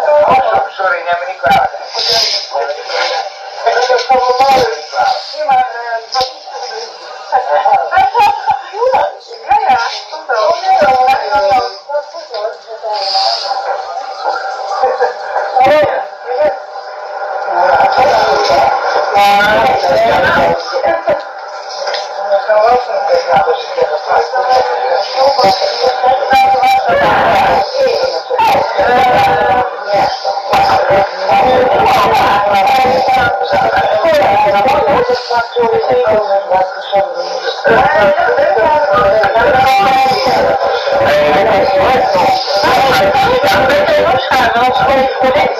[0.00, 1.67] Oh, sorry, neem me niet
[45.20, 45.58] Maar ik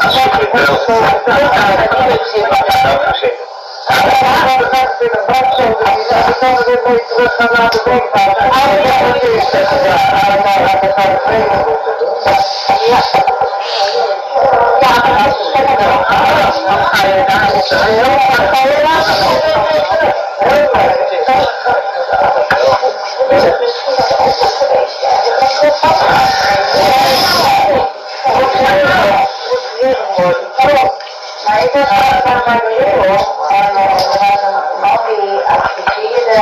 [31.49, 33.19] was van mijn bureau
[33.49, 36.35] en er was een man die adviseerde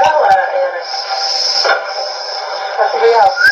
[0.00, 0.82] paard aan de ene
[2.76, 3.49] kant helemaal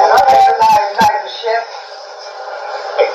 [0.00, 0.26] Ja, dan
[1.24, 1.64] de chef.
[2.96, 3.10] Ik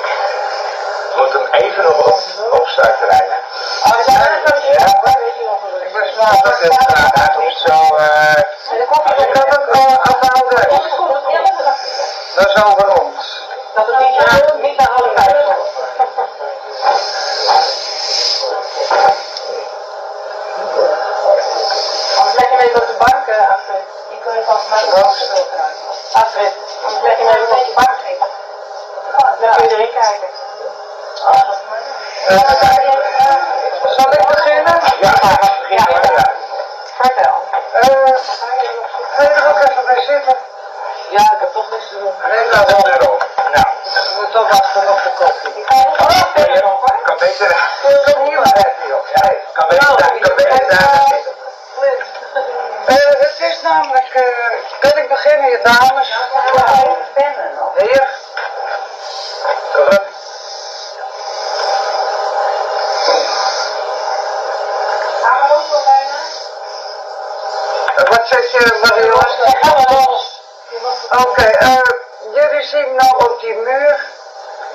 [1.16, 3.36] moet hem even nog op, opstarten rijden.
[3.84, 5.80] Oh, is dat Ja, weet nog wel?
[5.82, 8.36] Ik ben smart dat het uh, uit of zo, eh,
[8.70, 9.70] En dan komt Ik kan ook.
[9.70, 11.18] Dat is goed.
[11.28, 11.42] Ja,
[12.34, 13.42] dat is over ons.
[13.74, 15.70] Dat het niet naar, niet naar alle vijf komt.
[22.36, 23.88] Je hem even op de bank, Astrid.
[24.08, 25.04] Die kun je vast de
[26.12, 26.65] Astrid,
[27.28, 27.98] op bank.
[29.40, 29.86] Dan kun.
[31.26, 31.50] Oh.
[32.28, 32.40] Uh,
[33.96, 34.80] zal ik beginnen?
[35.00, 35.12] Ja,
[35.60, 36.14] beginnen.
[36.16, 36.32] Ja.
[37.00, 37.42] Vertel.
[37.74, 38.16] Uh,
[39.14, 40.36] ga je er ook even bij zitten?
[41.10, 42.14] Ja, ik heb toch niks te doen.
[42.28, 42.98] Nee, dat is erop.
[42.98, 43.25] Nou, We
[72.36, 74.00] jullie zien nou op die muur,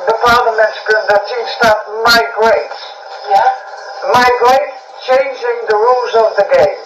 [0.05, 2.79] bepaalde mensen kunnen dat zien, staat migrate.
[3.27, 3.53] Ja?
[4.01, 6.77] Migrate, changing the rules of the game.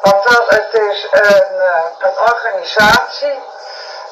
[0.00, 3.42] Althans, het is een, eh, een organisatie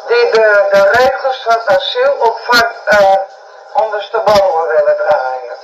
[0.06, 3.14] die de, de regels van asielopvang uh,
[3.72, 5.56] ondersteboven willen draaien.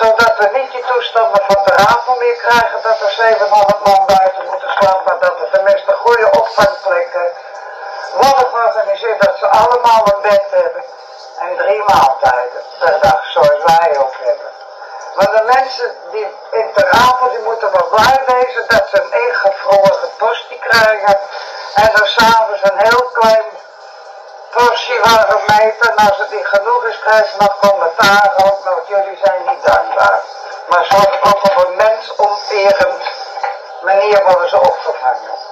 [0.00, 4.44] Zodat we niet die toestanden van de ravel meer krijgen dat er 700 man buiten
[4.50, 7.32] moeten staan, maar dat er tenminste goede opvangplekken
[8.16, 10.84] worden georganiseerd dat ze allemaal een bed hebben.
[11.38, 14.50] En drie maaltijden per dag, zoals wij ook hebben.
[15.16, 19.28] Maar de mensen die in Ter Apel, die moeten wel blij wezen dat ze een
[19.28, 21.18] ingevroren tosti krijgen.
[21.74, 23.44] En dan s'avonds een heel klein
[25.28, 25.90] gemeente.
[25.90, 28.64] En als het niet genoeg is, krijgen ze nog commentaar ook.
[28.64, 30.20] Nou, jullie zijn niet dankbaar.
[30.68, 33.02] Maar ook op een mensonterend
[33.82, 35.45] manier worden ze opgevangen.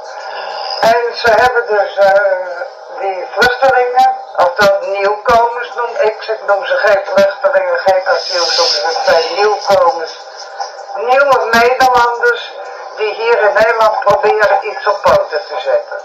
[0.81, 6.77] En ze hebben dus uh, die vluchtelingen, of dat nieuwkomers noem ik ze, noem ze
[6.77, 10.19] geen vluchtelingen, geen asielzoekers, het zijn nieuwkomers.
[10.95, 12.53] Nieuwe Nederlanders
[12.97, 15.99] die hier in Nederland proberen iets op poten te zetten.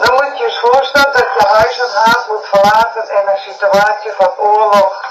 [0.00, 4.12] Dan moet je eens voorstellen dat je huis en haat moet verlaten in een situatie
[4.12, 5.04] van oorlog,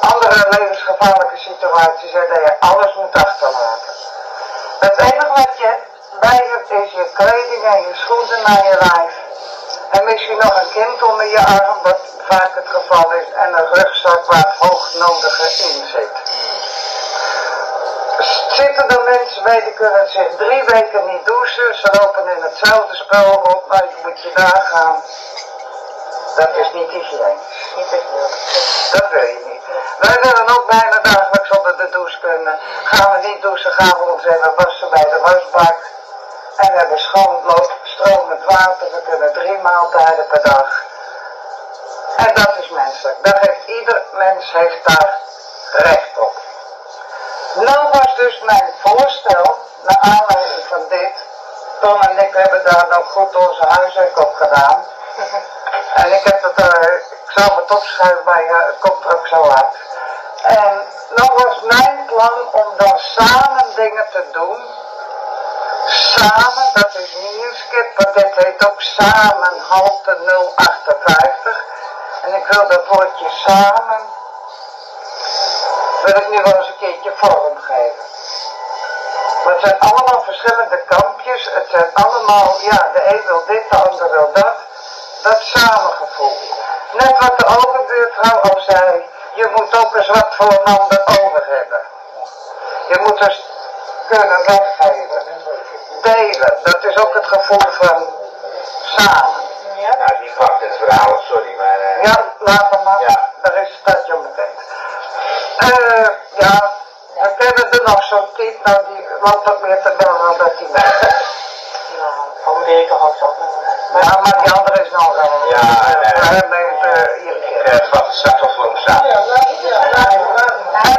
[0.00, 3.92] andere levensgevaarlijke situaties en dat je alles moet achterlaten.
[4.78, 5.74] Het enige wat je
[6.20, 9.14] bij hebt is je kleding en je schoenen naar je lijf.
[9.90, 13.68] En misschien nog een kind onder je arm, wat vaak het geval is, en een
[13.72, 16.14] rugzak waar hoognodige in zit.
[18.48, 22.96] Zitten er mensen bij die kunnen zich drie weken niet douchen, ze lopen in hetzelfde
[22.96, 25.02] spel op, maar je moet je daar gaan.
[26.36, 27.56] Dat is niet hygiënisch.
[28.92, 29.62] Dat wil je niet.
[29.98, 32.58] Wij willen ook bijna dagelijks onder de douche kunnen.
[32.84, 35.76] Gaan we niet douchen, gaan we ons even wassen bij de wasbak.
[36.56, 37.42] En we hebben schoon
[37.82, 38.86] stromend water.
[38.90, 40.84] We kunnen drie maaltijden per dag.
[42.16, 43.18] En dat is menselijk.
[43.22, 45.18] Dat heeft ieder mens heeft daar
[45.72, 46.34] recht op.
[47.54, 51.12] Nou was dus mijn voorstel, naar aanleiding van dit,
[51.80, 54.84] Tom en ik hebben daar nog goed onze huiswerk op gedaan.
[55.94, 59.42] En ik heb het, uh, ik zal het opschrijven, maar het komt er ook zo
[59.42, 59.74] uit.
[60.42, 60.82] En
[61.16, 64.85] nou was mijn plan om dan samen dingen te doen.
[66.26, 70.16] Samen, dat is niet een skip, maar dit heet ook samen halte
[70.54, 71.64] 058.
[72.22, 74.00] En ik wil dat woordje samen,
[76.04, 78.04] wil ik nu wel eens een keertje vormgeven.
[79.44, 81.50] Maar het zijn allemaal verschillende kampjes.
[81.52, 84.56] Het zijn allemaal, ja, de een wil dit, de ander wil dat.
[85.22, 86.36] Dat samengevoel.
[86.92, 89.10] Net wat de overbuurvrouw al zei.
[89.34, 91.80] Je moet ook eens wat voor een ander over hebben.
[92.88, 93.44] Je moet dus
[94.08, 95.15] kunnen weggeven.
[96.02, 96.58] Delen.
[96.62, 98.14] Dat is ook het gevoel van
[98.84, 99.44] samen.
[99.76, 101.78] Ja, nou, die pakt het verhaal, sorry, maar...
[101.78, 102.02] Uh...
[102.02, 103.00] Ja, laat hem maar.
[103.00, 103.30] Ja.
[103.42, 104.54] Daar is het dat je meteen.
[105.58, 106.08] Uh,
[106.38, 106.72] ja,
[107.22, 110.52] we kennen er nog zo'n type, nou die loopt ook meer te bellen dan dat
[110.58, 111.00] hij weg
[111.98, 112.12] Nou,
[112.44, 112.54] van
[112.88, 113.34] toch ook zo.
[114.00, 115.48] Ja, maar die andere is nog wel.
[115.48, 117.62] Ja, uh, nee, nee, nee.
[117.62, 119.10] Het valt straks wel voor hem samen.
[119.10, 119.20] En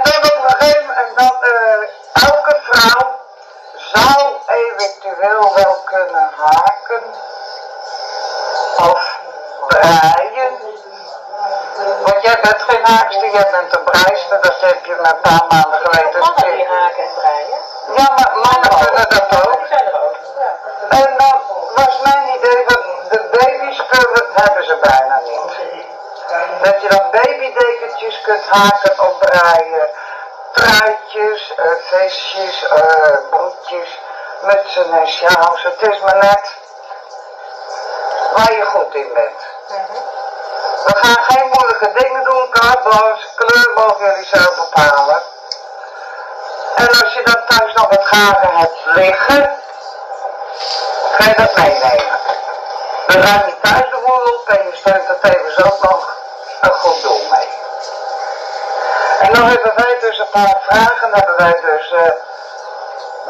[0.04, 2.97] dan op een gegeven moment, en elke vrouw
[5.18, 7.04] eventueel wel kunnen haken
[8.78, 9.20] of
[9.68, 10.58] breien.
[12.04, 15.46] Want jij bent geen haakster, jij bent een breister, dat heb je me een paar
[15.50, 17.60] maanden geleden Mannen die haken en breien.
[17.98, 19.66] Ja, maar mannen kunnen dat ook.
[20.90, 21.42] En dan
[21.76, 25.56] was mijn idee, want de baby's kunnen, hebben ze bijna niet.
[26.64, 29.90] Dat je dan babydekentjes kunt haken of breien.
[30.52, 33.17] Truitjes, uh, vestjes, uh,
[34.48, 35.64] mutsen en sjaals.
[35.64, 36.46] Het is maar net
[38.34, 39.42] waar je goed in bent.
[40.86, 45.22] We gaan geen moeilijke dingen doen, cardboards, kleur mogen jullie zelf bepalen.
[46.76, 49.60] En als je dan thuis nog wat garen hebt liggen,
[51.12, 52.20] ga je dat meenemen.
[53.08, 56.16] Dan ruim je thuis de boel op en je steunt er tevens ook nog
[56.62, 57.50] een goed doel mee.
[59.20, 62.12] En dan hebben wij dus een paar vragen, hebben wij dus uh,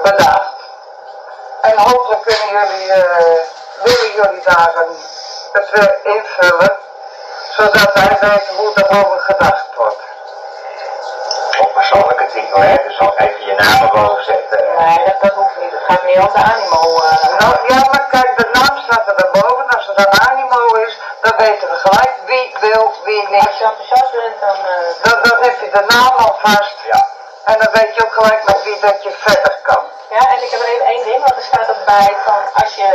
[0.04, 0.57] bedacht.
[1.68, 3.40] En hopelijk kunnen jullie, uh,
[3.84, 4.98] willen jullie daar een,
[5.52, 6.78] het weer invullen,
[7.58, 10.02] zodat wij weten hoe erover gedacht wordt.
[11.60, 12.76] Op persoonlijke titel, hè?
[12.88, 14.60] Dus nog even je naam erboven zetten.
[14.78, 15.72] Nee, dat, dat hoeft niet.
[15.72, 16.82] Het gaat meer om de animo.
[17.04, 19.68] Uh, nou, ja, maar kijk, de naam staat er daarboven.
[19.68, 23.46] Als er een animo is, dan weten we gelijk wie wil, wie niet.
[23.46, 24.58] Als je enthousiast bent, dan...
[24.74, 26.78] Uh, dan, dan heb je de naam al vast.
[26.92, 27.06] Ja.
[27.44, 29.57] En dan weet je ook gelijk met wie dat je verder
[30.44, 32.90] ik heb er even één ding, want er staat ook bij van als je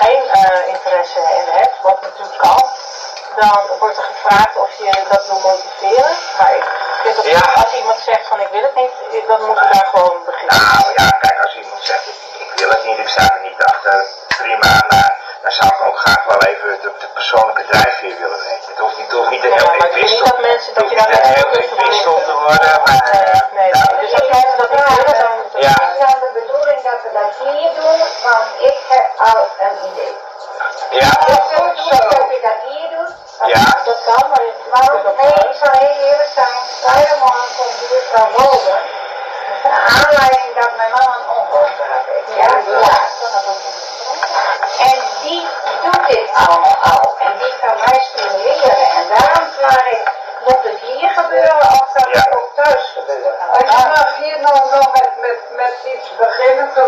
[0.00, 2.64] geen uh, interesse in hebt, wat natuurlijk kan,
[3.40, 6.12] dan wordt er gevraagd of je dat wil motiveren.
[6.38, 6.64] Maar ik
[7.02, 7.62] vind dat Ja.
[7.62, 8.92] als iemand zegt van ik wil het niet,
[9.26, 10.56] dan moeten we daar gewoon beginnen.
[10.56, 12.14] Nou ja, kijk, als iemand zegt ik,
[12.44, 15.98] ik wil het niet, ik sta er niet achter, prima, maar dan zou ik ook
[15.98, 18.68] graag wel even de, de persoonlijke drijfveer willen weten.
[18.72, 20.92] Het hoeft niet, het hoeft niet Ja, heel maar niet wissel, dat mensen- dat het
[20.92, 21.50] je daar heel
[22.28, 25.37] te worden, maar Nee, eh, nee, ja, dus als mensen dat niet willen, dan...
[25.66, 25.74] Ja.
[25.80, 29.76] Het is dan de bedoeling dat we dat hier doen, want ik heb al een
[29.90, 30.14] idee.
[31.00, 33.14] ja, het goed dat je dat hier doet.
[33.54, 33.64] Ja.
[33.84, 34.44] Dat kan, maar...
[34.48, 38.78] je- Maar nee, ik zal heel eerlijk zijn, vrijdagsmorgen komt hier van boven.
[39.62, 41.46] Naar aanleiding dat mijn man een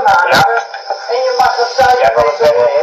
[0.02, 0.62] maken.
[1.08, 2.82] En je mag het thuis Ja, mee.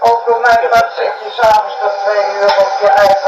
[0.00, 3.25] Ook door mij wat zit je s'avonds tot twee uur op je eigen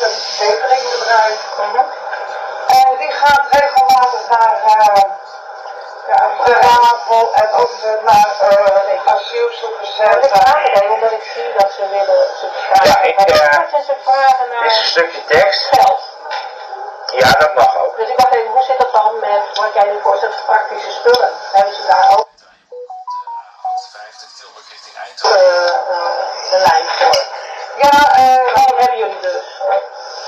[0.00, 1.38] heeft ook een cateringbedrijf.
[2.66, 5.02] En die gaat regelmatig naar uh,
[6.08, 7.70] ja, Terapel en ook
[8.04, 10.18] naar uh, asielzoekerscentra.
[10.18, 14.46] Ik vraag omdat ik zie dat ze willen, ze vragen Ja, ik, eh, ze vragen
[14.62, 15.64] Dit is een stukje tekst.
[15.66, 16.00] geld.
[17.12, 17.96] Ja, dat mag ook.
[17.96, 21.30] Dus ik dacht even, hoe zit dat dan met wat jij nu voorstelt, praktische spullen?
[21.52, 22.28] Hebben ze daar ook
[23.92, 25.38] 50 Tilburg richting Eindhoven.
[25.38, 27.22] eh, eh, een lijn voor?
[27.76, 29.53] Ja, eh, Dat hebben jullie dus.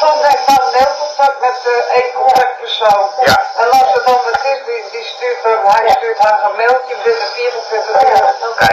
[0.07, 3.07] Tom heeft dan mailcontact met uh, één contactpersoon.
[3.29, 3.37] Ja.
[3.63, 6.95] En als er dan wat is, die, die stuurt, hem- hij stuurt haar een mailtje
[7.05, 8.25] binnen 24 uur.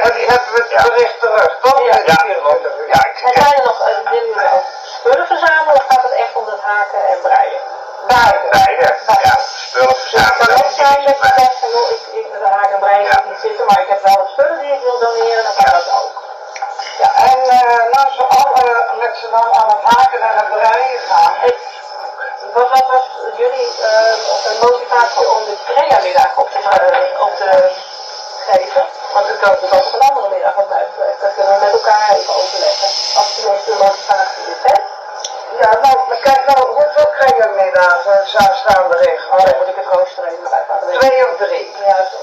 [0.05, 0.81] En die hebben we het ja.
[0.89, 1.79] bericht terug, toch?
[1.89, 1.97] Ja.
[2.05, 2.87] Ja, 24 uur.
[2.87, 4.63] ja, ik, En zijn er nog, eh, ook
[4.97, 7.61] spullen verzamelen of gaat het echt om het haken en breien?
[8.07, 8.47] Beide.
[8.49, 8.81] beide.
[9.27, 9.35] Ja,
[9.67, 10.47] spullen Dus het verzamelen.
[10.47, 13.15] kan ook zijn dat je zegt van ik, ik, de haak en breien Ja.
[13.23, 15.71] moet niet zitten, maar ik heb wel wat spullen die ik wil doneren, dan kan
[15.79, 16.21] dat ook.
[17.01, 18.63] Ja, en uh, nou ze alle
[18.99, 21.33] met z'n allen aan het haken en het breien gaan.
[21.39, 21.55] Het,
[22.53, 23.05] wat, wat was
[23.37, 27.71] jullie eh, motivatie om de Crea-middag op te, eh, op te
[28.47, 28.85] geven?
[29.13, 31.15] Want u kan ook een andere middag op blijven.
[31.21, 32.89] Dat kunnen we met elkaar even overleggen.
[33.17, 34.77] Als tenminste de motivatie is, hè?
[35.61, 38.27] Ja, nou, maar kijk nou, hoeveel creamiddagen
[38.61, 39.19] staan erin?
[39.31, 40.65] Oh, dan moet ik het rooster even bij.
[40.99, 41.75] Twee of drie.
[41.85, 42.17] Ja, zo.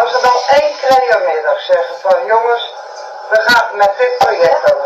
[0.00, 2.72] Als we dan één creamiddag zeggen van jongens,
[3.28, 4.76] we gaan met dit project dat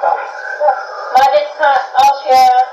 [0.00, 0.18] kan.
[0.60, 0.74] Ja.
[1.12, 2.64] Maar dit gaat, als je,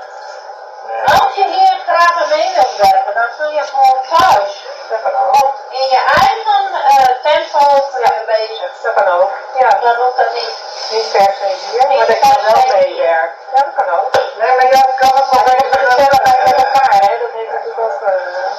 [1.18, 4.52] als je hier graag aan mee wilt werken, dan zul je gewoon thuis,
[4.90, 5.44] Dat kan ook.
[5.44, 7.64] op, in je eigen eh, tempo
[8.00, 8.12] ja.
[8.26, 8.70] bezig.
[8.82, 9.30] Dat kan ook.
[9.58, 10.54] Ja, Dan hoeft dat niet.
[10.90, 13.38] niet per se hier, maar dat je wel meewerkt.
[13.54, 14.10] Ja, dat kan ook.
[14.38, 17.18] Nee, maar ja, het kan ook wel gezelligheid met elkaar, hè?
[17.22, 18.50] Dat heeft natuurlijk ook, eh,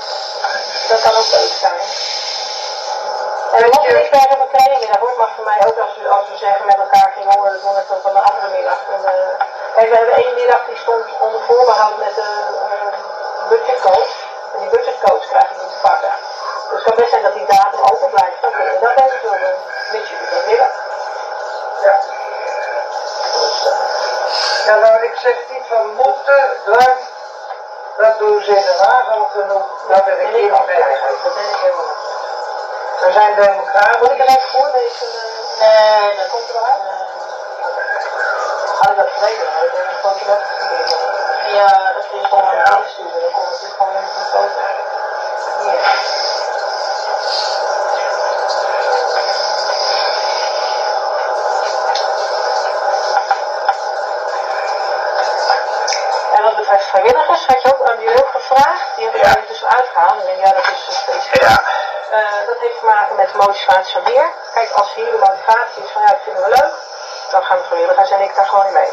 [0.89, 1.79] dat kan ook leuk zijn.
[3.55, 6.07] En mocht er niet op een trainingsmiddag hoor, het mag voor mij ook als we,
[6.17, 8.79] als we zeggen met elkaar ging horen, dan doen we het op een andere middag.
[8.95, 9.45] En, eh,
[9.75, 12.29] kijk, we hebben één middag die stond onder voorbehoud met de
[12.71, 12.97] eh,
[13.49, 14.13] budgetcoach.
[14.53, 16.13] En die budgetcoach krijg ik niet te pakken.
[16.69, 18.37] Dus het kan best zijn dat die datum open blijft.
[18.41, 19.59] Dan kunnen we dat eventueel doen,
[19.91, 20.71] mits jullie dat willen.
[21.85, 21.91] Ja.
[21.91, 22.03] Eh,
[24.65, 26.97] Ja, nou, ik zeg niet van moeten, drang,
[27.97, 29.67] dat doen ze in Haag al genoeg.
[29.87, 30.49] Dat wil ik niet mee.
[30.49, 32.04] dat ben ik helemaal je.
[32.99, 33.99] We zijn democraten.
[33.99, 35.07] Moet ik hem even voorlezen?
[35.59, 35.99] eh?
[35.99, 36.81] Nee, dat komt eruit.
[38.79, 39.47] Had ik dat geleden?
[39.63, 40.95] Even een foto opgestuurd?
[41.53, 42.81] Ja, dat is gewoon een ja.
[42.93, 43.21] sturen.
[43.21, 44.61] Dan komt het gewoon in een foto.
[45.59, 45.79] Hier.
[56.35, 58.85] En wat betreft vrijwilligers, had je ook aan jullie ook gevraagd.
[58.95, 59.35] Die hebben Ja.
[59.35, 60.25] er dus uitgehaald.
[60.25, 61.41] En ja, dat is een specifiek.
[61.41, 61.63] Ja,
[62.11, 64.29] Eh, dat heeft te maken met motivatie van leer.
[64.53, 66.73] Kijk, als hier de motivatie is van ja, dat vinden we leuk,
[67.31, 68.91] dan gaan de vrijwilligers en ik daar gewoon in mee.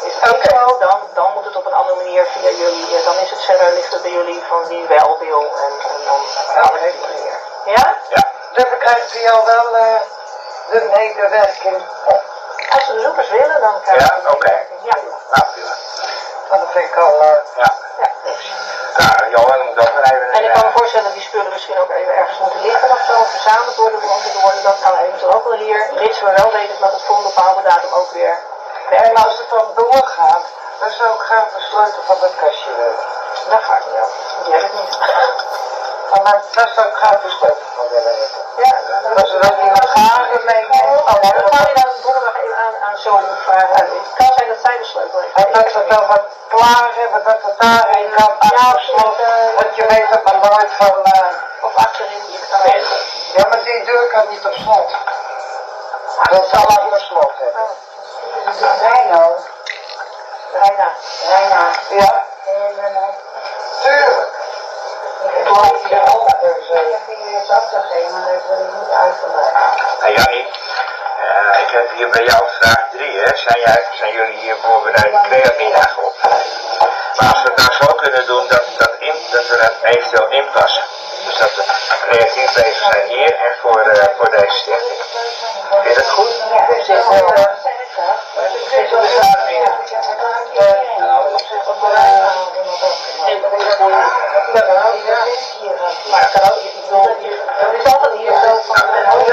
[0.00, 3.04] Is het niet zo, dan, dan moet het op een andere manier via jullie.
[3.04, 6.20] dan is het verder, ligt het bij jullie van wie wel wil en, en dan
[6.54, 7.38] kan het op die manier.
[7.64, 7.96] Ja?
[8.08, 8.22] ja.
[8.52, 10.00] Dus we krijgen voor jou wel uh,
[10.70, 11.82] de medewerking.
[12.70, 14.66] Als de bezoekers willen, dan krijgen Ja, we oké.
[14.82, 14.96] Ja.
[15.30, 15.74] Nou, prima.
[16.48, 17.22] Dat vind ik al...
[17.22, 17.74] Uh, Ja.
[17.98, 18.08] ja.
[19.00, 20.32] Nou, Johan, moet even...
[20.36, 23.02] En ik kan me voorstellen dat die spullen misschien ook even ergens moeten liggen of
[23.10, 24.62] zo, verzameld worden, behandeld worden.
[24.62, 27.62] Dat kan eventueel ook wel hier, mits we wel weten dat het voor een bepaalde
[27.62, 28.36] datum ook weer
[28.90, 30.44] en als het dan doorgaat,
[30.80, 33.04] dan zou ik graag de sleutel van dat kastje willen.
[33.48, 34.44] Dat ga ik niet over.
[34.44, 34.98] Die heb ik niet.
[36.10, 38.47] Maar daar daar zou ik graag de sleutel van willen hebben.
[38.64, 38.74] Ja,
[39.14, 40.82] Dat ze dat niet garen meeneemt.
[40.84, 43.74] Oh, ja, dan kan je dan donderdag aan, aan zo'n vragen.
[43.76, 45.34] Het kan zijn dat zij de sleutel heeft.
[45.46, 49.54] En dat ze dan wat klaar hebben, dat het daarin kan afgesloten.
[49.58, 50.94] Want je weet het maar nooit van...
[51.04, 52.86] Uh, Of achterin, je kan het
[53.36, 54.90] Ja, maar die deur kan niet op slot.
[56.30, 57.66] Dat zal achter slot hebben.
[58.80, 59.36] Reino,
[60.52, 60.92] Reina.
[61.28, 63.14] Reina, Ja, helemaal.
[63.82, 64.36] tuurlijk.
[65.18, 65.28] Eh,
[65.78, 65.90] Ik
[67.70, 68.88] heb geven, maar dat ik niet.
[70.00, 70.12] Nou
[71.28, 73.36] eh, ik heb hier bij jou vraag 3, hè.
[73.36, 75.28] Zijn, jullie hier voorbereid de
[75.96, 76.14] op?
[77.16, 78.92] Maar als we het nou zo kunnen doen dat, dat,
[79.30, 80.82] dat we het eventueel inpassen.
[81.24, 81.62] Dus dat we
[82.08, 85.00] creatief bezig zijn hier en voor, eh, deze stichting.
[85.84, 86.28] Is dat goed?
[94.54, 94.87] Ja.
[96.04, 97.08] Is Maar het kan ook, ik bedoel,
[97.62, 99.30] er is altijd hier zo van een hoofd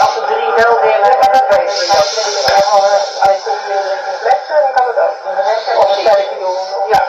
[0.00, 2.10] Als er drie wel willen, dan weet ik dat
[3.20, 5.16] alleen toch weer een complex, dan kan het ook.
[5.76, 6.56] Of een sterkje doen,
[6.90, 7.02] ja.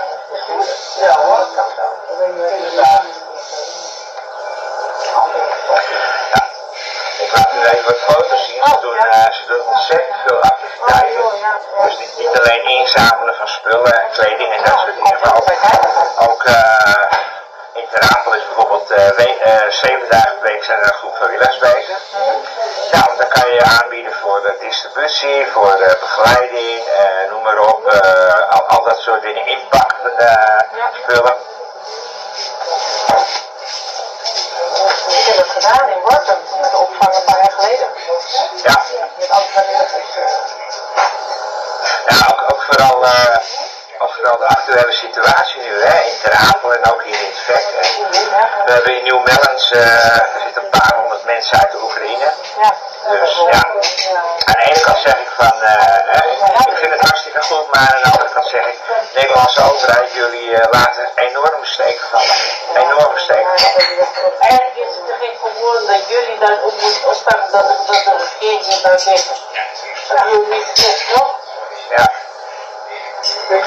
[0.99, 1.85] Ja hoor, kan zo.
[2.81, 3.03] Ja.
[7.17, 8.63] Ik laat u even wat foto's zien.
[8.65, 11.23] Ze doen, eh, ze doen ontzettend veel activiteiten.
[11.83, 15.19] Dus niet, niet alleen inzamelen van spullen en kleding en dat soort dingen,
[19.69, 21.97] zeven dagen per week zijn er een groep vrijwilligers bezig.
[22.91, 27.59] Ja, want dan kan je aanbieden voor de distributie, voor de begeleiding, eh, noem maar
[27.59, 30.59] op, eh, al, al dat soort dingen, inpak eh,
[31.01, 31.35] spullen.
[35.07, 37.87] Ik heb het gedaan in Wortem, met de opvang een paar jaar geleden.
[38.63, 38.83] Ja.
[39.17, 40.15] Met alle vrijwilligers.
[42.05, 43.05] Ja, ook, ook vooral,
[43.97, 47.45] ook vooral de actuele situatie nu, hè, in Ter Apel en ook hier in het
[47.45, 48.10] hè.
[48.65, 52.29] We hebben in Nieuw-Mellens, eh, er zitten een paar honderd mensen uit de Oekraïne.
[52.61, 52.73] Ja.
[53.19, 53.63] Dus ja,
[54.45, 56.15] aan de ene kant zeg ik van, eh,
[56.71, 60.13] ik vind het hartstikke goed, maar aan de andere kant zeg ik, de Nederlandse overheid,
[60.13, 62.35] jullie eh, laten enorme steken vallen.
[62.75, 64.39] Enorme steken vallen.
[64.39, 68.81] Eigenlijk is het voor woorden dat jullie op moeten opstaan dat, de- dat de regering
[68.81, 69.29] daar zegt.
[70.07, 71.35] Dat jullie niet zegt, toch?
[71.89, 72.09] Ja,
[73.49, 73.65] Ik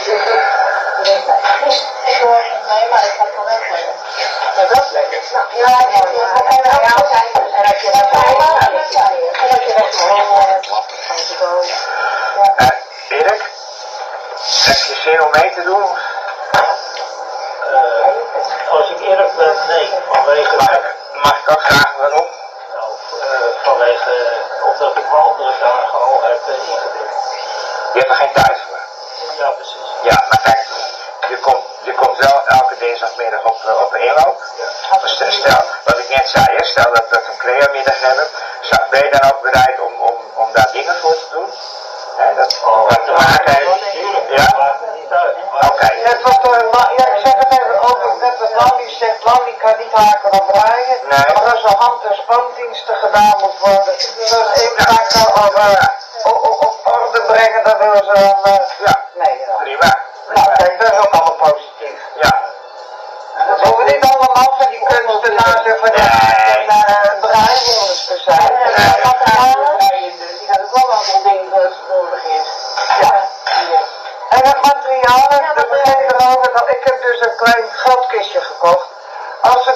[0.95, 3.95] hoor het mee, maar ik ga het wel wegleggen.
[4.57, 5.31] Ja, dat is.
[5.33, 6.27] Nou, ja, ja, ja.
[6.35, 6.63] En
[7.53, 8.63] en als je dat en je dat.
[12.57, 13.43] Eh, Erik,
[14.65, 15.97] heb je zin om mee te doen?
[17.73, 19.91] Eh, als ik eerlijk ben, nee.
[20.11, 22.27] Vanwege, Mag ik, mag ik ook vragen waarom?
[22.75, 27.23] nou, eh, vanwege omdat ik mijn andere dagen al heb eh, ingedeeld.
[27.93, 28.79] Je hebt er geen tijd voor.
[29.39, 29.89] Ja, precies.
[30.03, 30.67] Ja, maar kijk,
[31.29, 34.43] je komt, je komt wel elke dinsdagmiddag op, eh, op de inloop.
[34.91, 38.27] Maar stel, stel, wat ik net zei, stel dat, we een creamiddag hebben,
[38.91, 41.53] ben je dan ook bereid om, om, om daar dingen voor te doen?
[42.17, 43.93] Hè, dat wat te maken heeft.
[44.29, 44.77] Ja?
[45.69, 45.89] Oké.
[45.95, 50.47] Ja, ik zeg het even over, net wat Lammy zegt, Lammy kan niet haken of
[50.53, 50.99] draaien.
[51.09, 51.35] Nee.
[51.35, 56.04] Maar als er hand- en spandiensten gedaan moet worden, zoals inpakken of eh, o-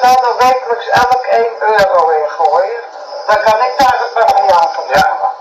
[0.03, 2.81] Als we dan er wekelijks elk 1 euro in gooien,
[3.27, 5.01] dan kan ik daar het materiaal van Ja.
[5.07, 5.33] halen.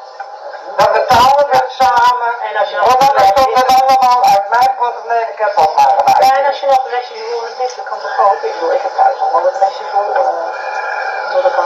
[0.78, 2.32] Dan betalen we het samen.
[2.48, 5.90] En als je nog dan komt het allemaal uit mijn portemonnee, ik heb dat maar
[5.90, 6.48] Ja, en gemaakt.
[6.48, 8.42] als je nog een restje voor hebt, dan kan het ook.
[8.48, 10.10] Ik bedoel, ik heb thuis nog wel een restje voor.
[10.16, 11.66] eh, dus dan kan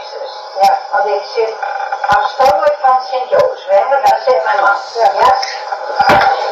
[0.59, 0.79] Ja.
[0.91, 1.53] Want ik zit
[2.07, 4.75] afstandelijk van Sint-Joost, daar zit mijn man.
[4.93, 5.11] Ja.
[5.19, 5.37] Ja,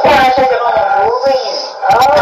[0.02, 1.60] en hij zit er allemaal boeren in.
[1.88, 2.20] Oh.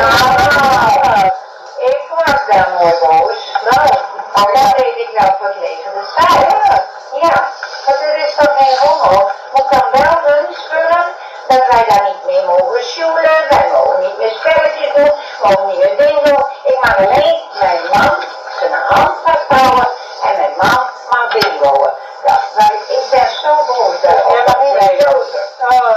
[1.77, 3.51] Ik was daar mooi boos.
[3.69, 3.87] Nou,
[4.33, 6.85] want dan deed ik wel verkregen de zaal.
[7.21, 7.49] Ja,
[7.85, 9.31] want er is toch geen rommel.
[9.53, 11.05] Moet dan wel hun spullen
[11.47, 15.11] dat wij daar niet meer mogen sjoelen, wij mogen niet meer spelletjes doen,
[15.43, 16.45] mogen niet meer dingen doen.
[16.63, 18.23] Ik mag alleen mijn man
[18.59, 19.89] zijn hand vasthouden
[20.23, 21.91] en mijn man maar bingoen.
[22.25, 24.01] Ja, maar ik ben zo beroemd.
[24.01, 24.97] Ja, oh, dat is nee.
[24.97, 25.47] Jozef.
[25.59, 25.87] Dat oh,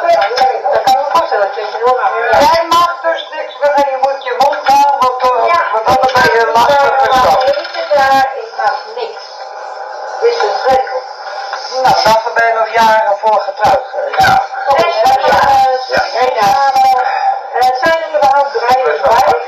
[0.84, 1.64] kan ik vast dat je
[2.32, 2.38] ja.
[2.38, 5.62] Jij mag dus niks meer en je moet je mond houden, want, uh, ja.
[5.72, 7.68] want dan ben je lastig persoon.
[7.90, 9.24] Eh, ik mag niks.
[10.20, 11.00] Het is een regel.
[11.82, 14.18] Nou, daarvoor ben je nog jaren voor getrouwd geweest.
[14.18, 14.42] Ja.
[14.66, 14.88] Eh,
[15.88, 16.02] ja.
[16.20, 16.72] Eh, ja.
[17.60, 19.40] En zijn er überhaupt draaiers bij?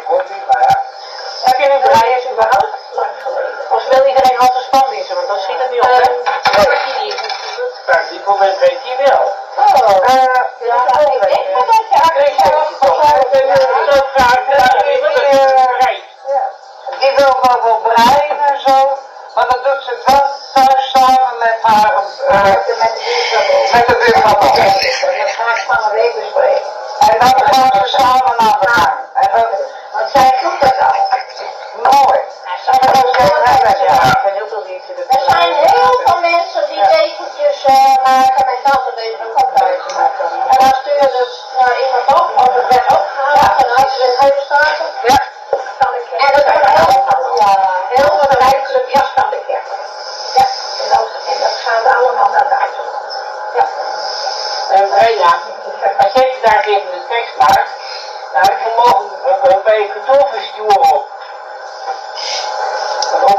[1.42, 2.81] Heb je een draaiers überhaupt?
[3.70, 5.14] Of wil iedereen een spanwiezen?
[5.14, 6.10] Want dan schiet het niet op, hè?
[7.86, 9.32] Maar die moment weet hij wel.
[9.56, 10.08] Oh.
[10.08, 12.72] Eh, Ja, ik denk dat je dat
[17.00, 18.98] die wil wel wel breien en zo,
[19.34, 20.24] maar dan doet ze het wel
[20.54, 21.94] thuis samen met haar,
[22.28, 22.74] eh, met de
[23.72, 24.40] met buurman.
[24.40, 26.70] Dat ga ik van een week bespreken.
[26.98, 28.96] En dan gaan ze samen naar.
[29.14, 29.48] En dat
[29.92, 31.10] Want zij doet dat al.
[31.74, 32.20] Mooi.
[32.64, 32.78] Gaan
[34.68, 34.82] ik.
[35.08, 39.90] Er zijn heel veel mensen die tekentjes uh, maken met dat en deze kopduizen.
[40.50, 41.12] En dan ze het
[41.60, 43.92] naar iemand op, of het werd opgehaald, en als
[44.44, 44.86] staten.
[45.02, 45.18] Ja.
[45.78, 47.54] Kan ik en dat wordt heel, ja,
[47.94, 49.66] heel rijkelijk jas van de kerk.
[50.34, 50.46] Ja,
[50.82, 52.90] en dat, en dat gaat allemaal naar Duitsland.
[53.56, 53.66] Ja.
[54.76, 55.32] En Breda,
[55.98, 57.70] als jij daar even de tekst maakt,
[58.32, 61.11] dan heb je morgen een je kartoffelstuur op.
[63.22, 63.34] Nou,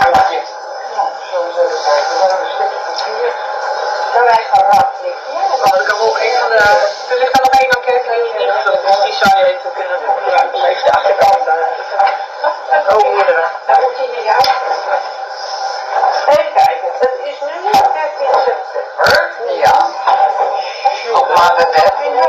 [5.81, 6.55] ik kan ook een van de...
[7.09, 9.03] Er ligt nog één enquête die niet ingevuld is.
[9.03, 9.99] Die zou je even kunnen.
[10.69, 11.69] Even de achterkant daar.
[12.95, 13.43] Oh, meerdere.
[13.65, 14.43] dan moet hij jou.
[16.27, 16.87] Even kijken.
[16.99, 19.31] Het is nu 13 september.
[19.63, 19.77] Ja.
[21.19, 22.27] Op maar de dertiende.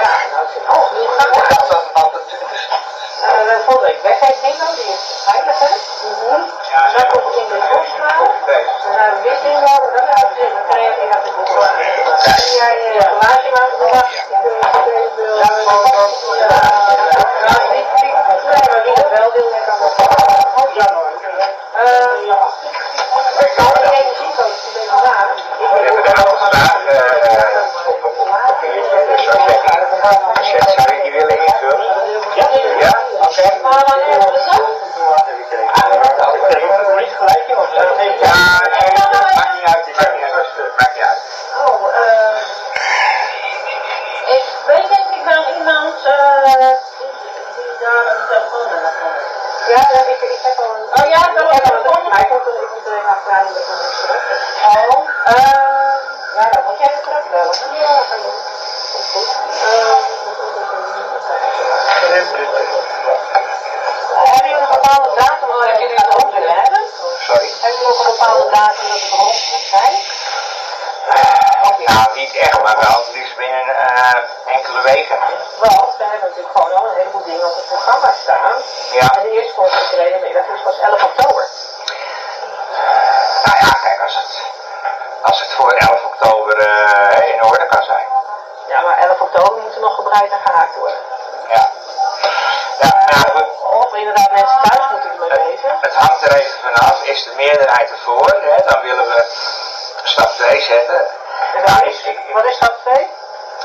[0.00, 1.32] Ja, nou zit alles nu gaan.
[1.32, 1.88] Ja, dat is
[2.26, 2.78] twintigste.
[3.20, 5.72] Uh, volgende week wedstrijdbingo, die is veilig hè.
[6.96, 8.24] Dan komt het in de bosstraal.
[8.82, 11.76] Dan hebben we weer bingo, dan gaan weer creatief aan de bosstraal.
[12.58, 13.06] Ja, ja, ja.
[13.18, 14.10] Glaasje maken we dag.
[18.50, 19.94] Nee, maar wie het wel wil, dan kan dat.
[20.74, 20.88] Ja,
[21.80, 22.52] ja.
[23.56, 28.74] Al die energiecoach, die ben een vraag eh, op ik?
[32.80, 32.90] Ja?
[36.16, 36.34] Dat?
[36.34, 38.20] Ik heb er niet gelijk dat niet.
[41.66, 42.38] Oh, eh.
[44.26, 45.24] Ik weet denk ik
[45.58, 46.76] iemand eh die,
[47.80, 49.28] daar een telefoon aan.
[49.68, 50.58] Ja, ik, ik heb
[52.20, 54.22] heb maar ik moet er even achteraan dat ik nog terug.
[54.64, 55.94] Oh, Eh,
[56.36, 57.54] ja, dan moet jij even terugbellen.
[57.60, 57.82] hè?
[57.82, 58.18] ja, dat
[59.00, 59.28] is goed.
[64.14, 66.82] Hebben jullie een bepaalde datum dat jullie het willen hebben?
[67.28, 67.48] Sorry?
[67.60, 69.94] Hebben jullie ook een bepaalde datum dat het rond moet zijn?
[71.86, 74.14] Nou, niet echt, maar wel het liefst binnen eh,
[74.56, 75.18] enkele weken.
[75.58, 78.52] Want we hebben natuurlijk gewoon al een heleboel dingen op het programma staan.
[78.90, 79.06] Ja.
[79.16, 81.48] En de eerste voorstelling middag is pas 11 oktober.
[83.60, 84.42] Ja, kijk, als het,
[85.22, 88.06] als het voor 11 oktober eh, in orde kan zijn.
[88.68, 90.98] Ja, maar 11 oktober moet er nog gebreid en gehaakt worden.
[91.48, 91.70] Ja.
[92.80, 93.48] Ja, nou, goed.
[93.84, 95.72] Of inderdaad mensen thuis moeten ermee Het, bezig.
[95.80, 97.02] het hangt er even vanaf.
[97.04, 99.24] Is de meerderheid ervoor, hè, dan willen we
[100.02, 101.06] stap 2 zetten.
[101.54, 103.10] En wat is, wat is stap 2?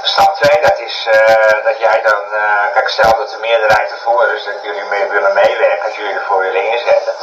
[0.02, 4.34] Stap 2, dat is eh, dat jij dan, eh, kijk stel dat de meerderheid ervoor
[4.34, 7.14] is, dat jullie mee willen meewerken, als jullie ervoor willen inzetten,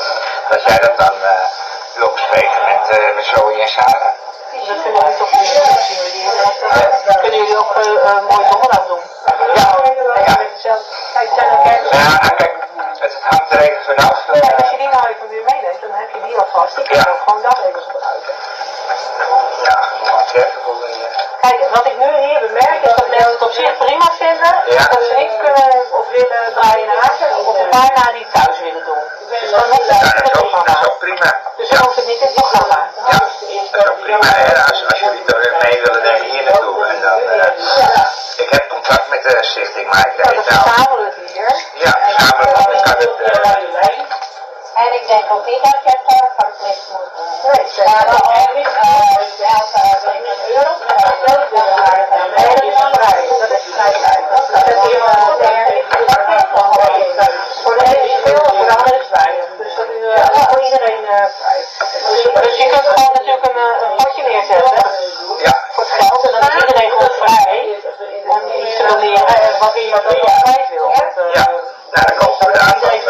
[0.48, 1.14] dat jij dat dan
[1.94, 4.12] eh, wil bespreken met, eh met Zoe en Sarah.
[4.68, 5.48] Dat kunnen jullie toch niet
[5.88, 7.20] jullie inderdaad.
[7.20, 9.00] Kunnen jullie ook eh, een mooi donderdag doen?
[9.24, 9.34] Ja.
[10.62, 10.76] Ja.
[11.14, 14.28] Het ja, kijk, het, het hangt er even vanaf.
[14.28, 16.74] eh, Kijk, als je die nou even weer meeneemt, dan heb je die alvast.
[16.76, 17.10] Die kun je Ja.
[17.12, 18.34] ook gewoon dagregels gebruiken.
[19.66, 19.76] Ja,
[20.32, 20.44] de,
[21.40, 24.54] Kijk, wat ik nu hier bemerk is dat mensen het op zich prima vinden.
[24.76, 24.84] Ja.
[24.94, 27.10] Dat ze niet kunnen of willen draaien naar
[27.46, 29.02] of een paar na die het thuis willen doen.
[29.30, 30.80] Dus dan hoeft het Ja, niet dat het is ook, dat programma.
[30.80, 31.30] is ook prima.
[31.56, 32.78] Dus dan hoeft het niet in het programma.
[33.10, 34.26] Ja, dat is ook prima.
[34.26, 34.62] Hè?
[34.70, 36.86] Als, als jullie er weer mee willen nemen hier naartoe.
[36.86, 38.06] En dan, eh,
[38.44, 41.30] ik heb contact met de stichting, maar ik Nou, dan weet nou, verzamelen we het
[41.32, 41.50] hier.
[41.84, 42.52] ja, samen
[42.86, 44.21] kan het, eh,
[44.82, 47.32] En ik denk ook niet dat je het uh, verplicht moet doen.
[47.52, 47.86] Nee.
[47.86, 48.48] Maar uh,
[49.56, 52.00] elke uh, euro, dat is ook waar.
[52.36, 53.22] Nee, dat is vrij.
[53.40, 53.92] Dat is vrij.
[54.52, 55.30] Dat is hier wel
[57.62, 59.48] Voor de ene is veel voor de andere is weinig.
[59.58, 61.60] Dus dat is eh, voor iedereen eh, vrij.
[62.08, 64.90] Dus, dus je kunt gewoon natuurlijk een, eh, potje neerzetten
[65.44, 66.24] ja, voor het geld.
[66.24, 67.82] En dan is iedereen gewoon vrij
[68.26, 70.00] om iets te doneren eh, wat je
[70.42, 70.90] kwijt wil.
[70.90, 71.46] Eh, ja.
[71.92, 73.01] Nou, dan kopen we eh, dan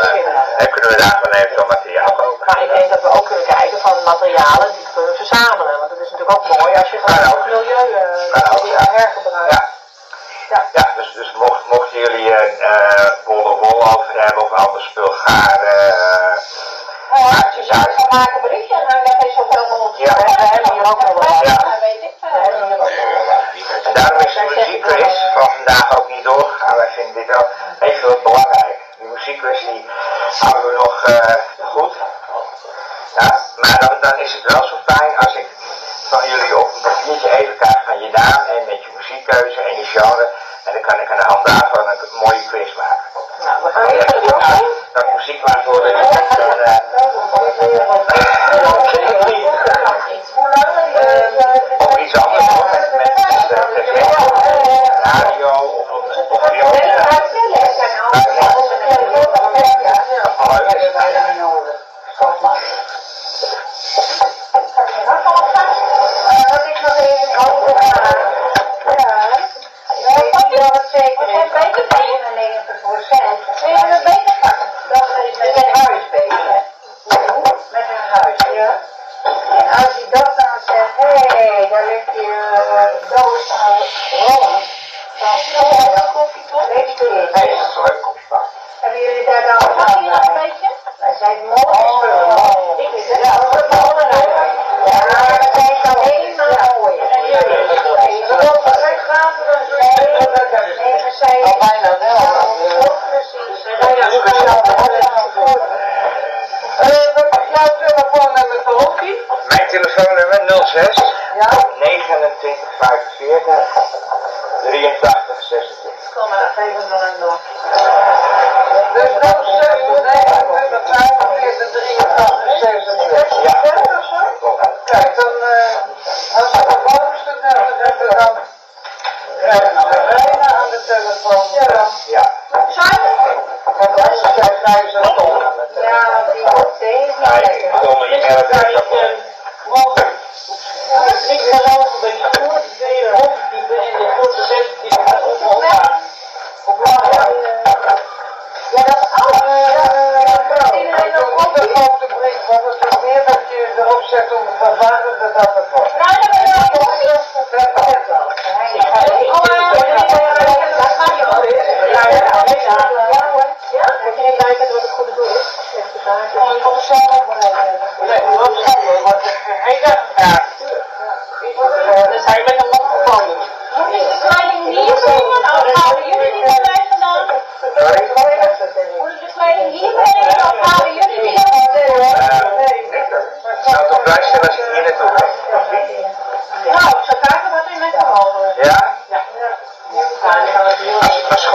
[1.40, 2.38] heeft zo'n materiaal ook.
[2.46, 5.78] Maar ik denk dat we ook kunnen kijken van materialen die we verzamelen.
[5.80, 9.52] Want het is natuurlijk ook mooi als je gewoon nou, ook milieu uh, hergebruikt.
[9.52, 9.68] Ja.
[10.48, 10.64] Ja.
[10.72, 10.92] ja.
[10.96, 15.86] dus, dus mocht, mochten jullie uh, bolle wol over hebben of ander spul garen.
[15.88, 16.36] Uh,
[17.10, 20.08] nou, ja, als je zoiets van maken berichtje en dan heb je zoveel mogelijk.
[20.08, 21.40] Ja, we hebben hier ook wel wat.
[21.42, 21.80] Ja.
[23.84, 26.76] En daarom is de muziekquiz van vandaag ook niet doorgegaan.
[26.76, 27.46] Wij vinden dit wel
[27.80, 28.61] even wat belangrijk.
[29.32, 29.40] Die
[30.38, 31.34] houden we nog eh,
[31.74, 31.94] goed.
[33.18, 35.46] Ja, maar dan, dan, is het wel zo fijn als ik
[36.08, 39.76] van jullie op een papiertje even krijg van je naam en met je muziekkeuze en
[39.76, 40.30] je genre.
[40.64, 43.08] En dan kan ik aan de hand daarvan een mooie quiz maken.
[43.44, 45.94] Nou, we gaan even ja, dan, dan muziek laten ik
[46.36, 46.78] Dan, uh,
[51.86, 52.81] of iets anders hoor.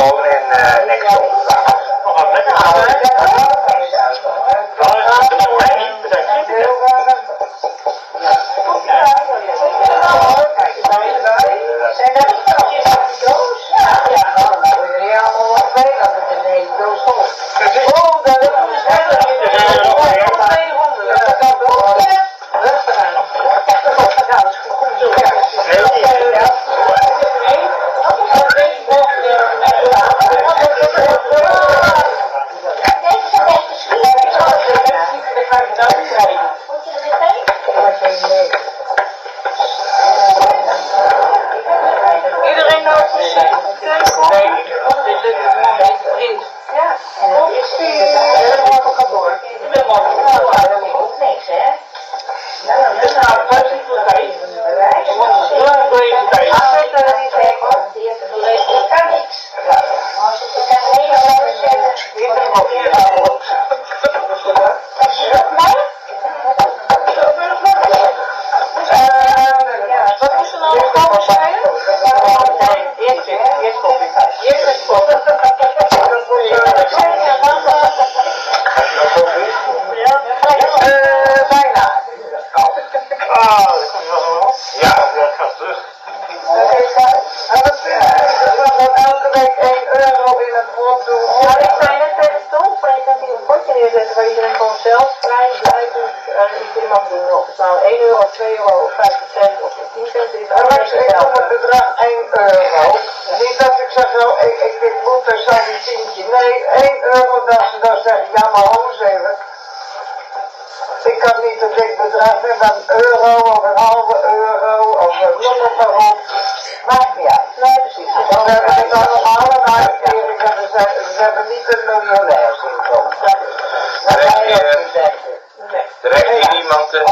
[0.07, 1.46] involved in next Nexo.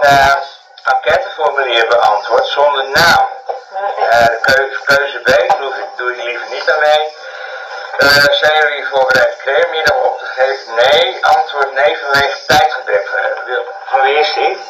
[0.05, 0.35] Eh,
[0.83, 3.27] enquêteformulier beantwoord zonder naam.
[4.09, 7.13] Eh, de keuze, keuze B, doe, doe je liever niet aan mee.
[7.97, 10.75] Eh, zijn jullie voorbereid creamiddag op te geven?
[10.75, 11.25] Nee.
[11.25, 13.07] Antwoord nee vanwege tijdgebrek.
[13.15, 14.63] Eh, wil- Van wie is die?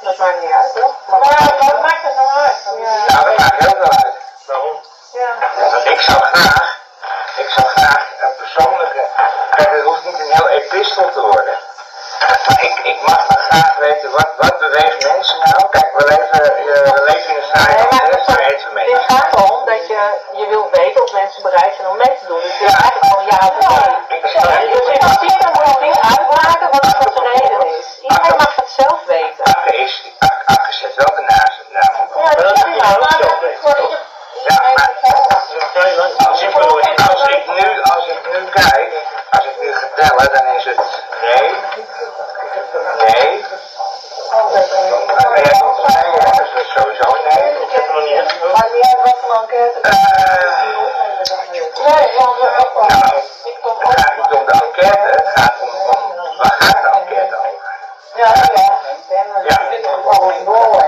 [0.00, 0.94] Dat maakt niet uit, toch?
[1.06, 1.18] Maar
[1.58, 2.56] wat maakt het nou uit?
[2.78, 3.14] Ja.
[3.14, 4.14] Nou, dat maakt heel veel uit.
[4.46, 4.80] Waarom?
[5.12, 5.28] Ja.
[5.70, 6.78] Want ik zou graag,
[7.36, 9.04] ik zou graag een persoonlijke,
[9.56, 11.58] kijk het hoeft niet een heel epistel te worden.
[12.28, 15.68] Maar ik, ik mag graag weten, wat, wat beweegt mensen nou?
[15.70, 18.74] Kijk, we leven, eh, we leven in een saaie Nee, maar wereld, daar eten we
[18.74, 18.86] mee.
[18.86, 20.00] dit gaat erom dat je,
[20.40, 22.40] je wil weten of mensen bereid zijn om mee te doen.
[22.46, 24.70] Dus je wil eigenlijk gewoon ja of nee.
[24.74, 27.86] Dus in principe moet je niet uitmaken wat wat de reden is.
[28.06, 29.44] Iedereen mag het zelf weten.
[29.54, 29.92] Akke is,
[30.44, 31.94] Akke, zet wel de naast, naam.
[32.24, 32.74] Ja, dat is.
[32.80, 33.34] Ja, maar
[36.28, 36.54] als ik,
[37.08, 38.92] als ik nu, als ik nu kijk,
[39.74, 40.80] als ik nu ga tellen, dan is het
[41.22, 41.50] nee,
[42.98, 43.44] nee.
[45.06, 47.62] Maar jij het nee, hè, dus dat is sowieso nee.
[47.62, 48.52] Ik heb nog niet.
[48.52, 49.80] Maar niet uit wat voor enquête.
[49.80, 49.92] Eh,
[51.84, 52.48] Nee, van de
[52.88, 53.14] nou,
[53.78, 55.68] het gaat niet om de enquête, het gaat om,
[56.20, 57.72] om waar gaat de enquête over?
[58.14, 58.78] Ja, ja.
[59.48, 60.83] Ja.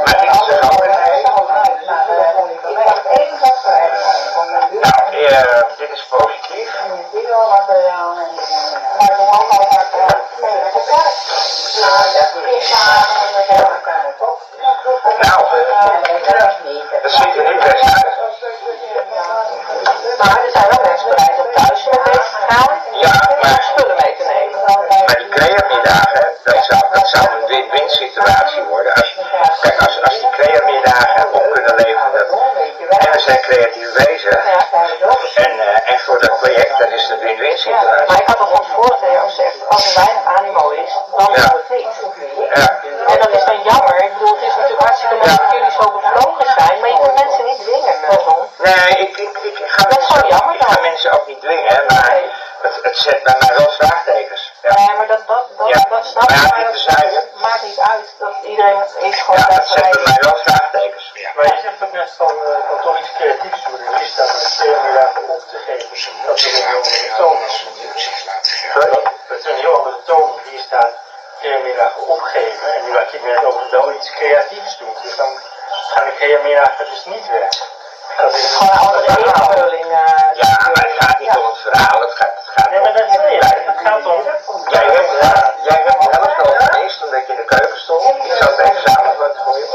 [53.28, 54.42] Bij mij wel vraagtekens.
[54.62, 54.72] Ja.
[54.74, 55.80] Nee, maar dat, dat, dat, Ja.
[55.94, 58.08] dat snap ik, Maar ja, dat maakt niet uit.
[58.18, 61.04] Dat iedereen is gewoon Ja, dat dat zet bij mij wel vraagtekens.
[61.36, 63.80] Maar je zegt ook net van, eh, van toch iets creatiefs doen.
[63.86, 65.88] En hier staat een creamiddag op te geven.
[66.26, 67.38] Dat is een heel andere toon.
[69.28, 70.30] Dat is een heel andere toon.
[70.50, 70.92] Hier staat
[71.40, 72.72] creamiddag opgeven.
[72.74, 74.94] En nu had je het net over wel iets creatiefs doen.
[75.02, 75.32] Dus dan
[75.92, 77.48] gaan de creamiddagen dus niet weg.
[78.16, 79.84] Dat is gewoon een andere invulling.
[79.84, 83.12] eh, Ja, maar het gaat niet om het verhaal, het gaat, gaat Nee, maar dat
[83.12, 83.18] je.
[83.70, 84.20] Het gaat om...
[84.68, 85.12] Jij hebt,
[85.68, 88.24] jij hebt de helft al gemist omdat je in de keuken stond.
[88.24, 89.66] Ik zal het even samenvatten voor je.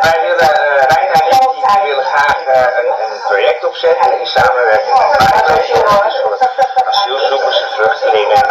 [0.00, 4.98] Wij willen, uh, en ik, die, willen graag eh, een, een project opzetten in samenwerking
[4.98, 6.40] met een soort
[6.84, 8.46] asielzoekers en vluchtelingen.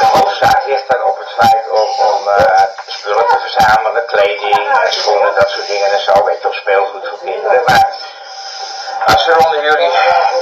[0.00, 4.90] De hoofdzaak ligt dan op het feit om, om eh, spullen te verzamelen, kleding, eh,
[4.90, 6.24] schoenen, dat soort dingen en zo.
[6.24, 7.62] Weet je, toch speelgoed voor kinderen.
[7.66, 7.92] Maar
[9.06, 9.90] als er onder jullie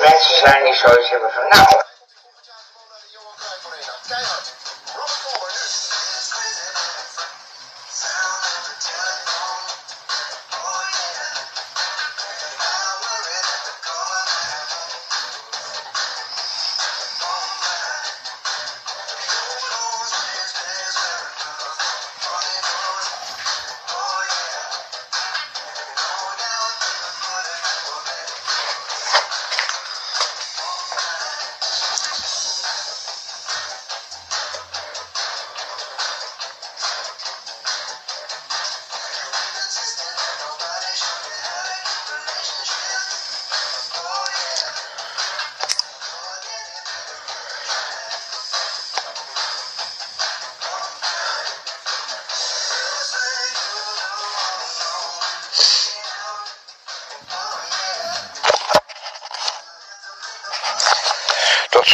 [0.00, 1.82] mensen zijn die zoiets hebben van, nou,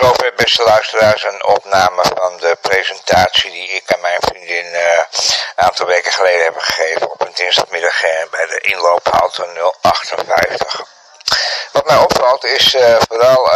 [0.02, 4.98] zover, beste luisteraars, een opname van de presentatie die ik en mijn vriendin eh,
[5.56, 10.84] een aantal weken geleden hebben gegeven op een dinsdagmiddag eh, bij de inloophalte 058.
[11.72, 13.50] Wat mij opvalt is eh, vooral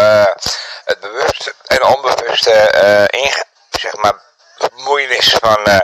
[0.84, 3.08] het bewuste en onbewuste
[3.70, 4.14] zeg maar,
[4.58, 5.82] bemoeienis van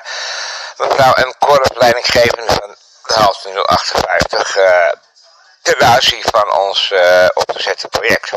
[0.76, 1.32] mevrouw M.
[1.38, 4.88] Korf, leidinggevende van de halte 058, eh,
[5.62, 8.30] ten aanzien van ons eh, opgezette project.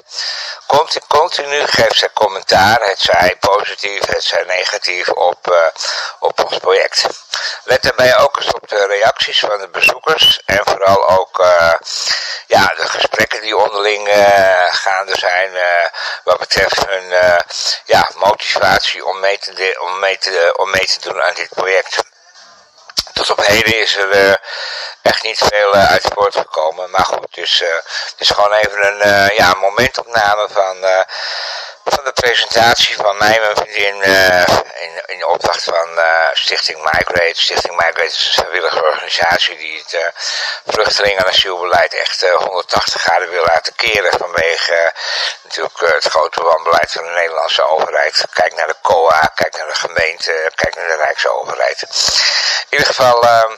[0.68, 5.68] Conti- Continu geeft zij commentaar, het zij positief, het zij negatief, op, eh,
[6.20, 7.06] op ons project.
[7.64, 11.44] let daarbij ook eens op de reacties van de bezoekers en vooral ook
[12.48, 14.10] ja, de gesprekken die onderling
[14.72, 15.52] gaande zijn
[16.24, 17.10] wat betreft hun
[17.86, 22.04] ja, motivatie om mee, te, om, mee te, om mee te doen aan dit project.
[23.16, 24.40] Tot op heden is er
[25.02, 26.90] echt niet veel uit voortgekomen.
[26.90, 30.76] Maar goed, dus, het is gewoon even een ja, momentopname van
[31.86, 34.48] van de presentatie van mij mijn vriendin uh,
[34.86, 37.42] in, in opdracht van uh, Stichting Migrate.
[37.42, 43.46] Stichting Migrate is een vrijwillige organisatie die het uh, en asielbeleid echt 180 graden wil
[43.46, 44.94] laten keren vanwege
[45.44, 48.26] natuurlijk het grote wanbeleid van de Nederlandse overheid.
[48.34, 51.82] Kijk naar de COA, kijk naar de gemeente, kijk naar de Rijksoverheid.
[51.82, 53.56] In ieder geval ehm,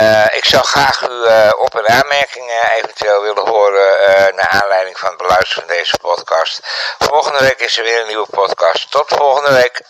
[0.00, 4.98] uh, ik zou graag uw uh, op- en aanmerkingen eventueel willen horen uh, naar aanleiding
[4.98, 6.60] van het beluisteren van deze podcast.
[6.98, 8.90] Volgende week is er weer een nieuwe podcast.
[8.90, 9.82] Tot volgende week.